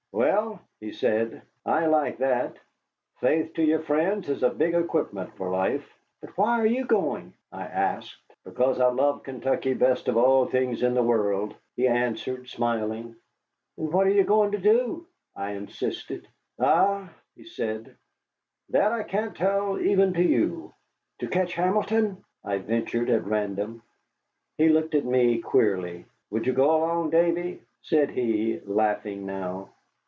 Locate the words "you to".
20.21-21.29